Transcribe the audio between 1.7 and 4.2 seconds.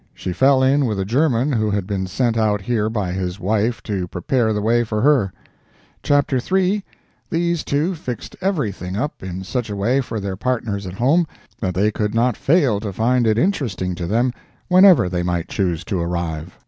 been sent out here by his wife to